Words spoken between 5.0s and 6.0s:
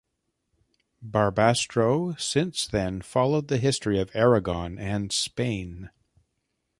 Spain.